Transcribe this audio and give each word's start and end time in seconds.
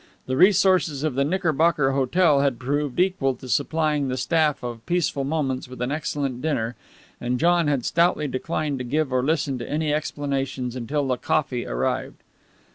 The 0.25 0.35
resources 0.35 1.03
of 1.03 1.13
the 1.13 1.23
Knickerbocker 1.23 1.91
Hotel 1.91 2.39
had 2.39 2.57
proved 2.57 2.99
equal 2.99 3.35
to 3.35 3.47
supplying 3.47 4.07
the 4.07 4.17
staff 4.17 4.63
of 4.63 4.83
Peaceful 4.87 5.23
Moments 5.23 5.67
with 5.67 5.79
an 5.79 5.91
excellent 5.91 6.41
dinner, 6.41 6.75
and 7.19 7.39
John 7.39 7.67
had 7.67 7.85
stoutly 7.85 8.27
declined 8.27 8.79
to 8.79 8.83
give 8.83 9.13
or 9.13 9.21
listen 9.21 9.59
to 9.59 9.69
any 9.69 9.93
explanations 9.93 10.75
until 10.75 11.05
the 11.07 11.17
coffee 11.17 11.67
arrived. 11.67 12.23